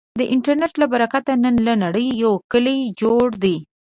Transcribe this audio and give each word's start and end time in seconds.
د 0.19 0.21
انټرنټ 0.33 0.73
له 0.81 0.85
برکته، 0.93 1.31
نن 1.43 1.55
له 1.67 1.73
نړې 1.83 2.05
یو 2.23 2.33
کلی 2.51 2.77
جوړ 3.01 3.25
دی. 3.43 3.55